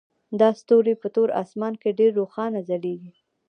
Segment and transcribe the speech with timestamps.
[0.39, 3.13] دا ستوري په تور اسمان کې ډیر روښانه ځلیږي